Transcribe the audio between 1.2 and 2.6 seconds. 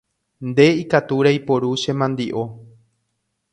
reiporu che mandi’o.